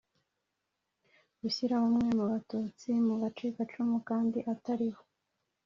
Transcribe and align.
Gushyira 1.41 1.73
bamwe 1.83 2.07
mu 2.17 2.25
batutsi 2.31 2.89
mu 3.05 3.15
bacikacumu 3.21 3.97
kandi 4.09 4.39
ataribo 4.53 5.01